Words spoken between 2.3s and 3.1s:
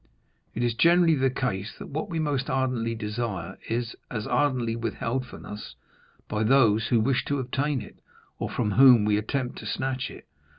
ardently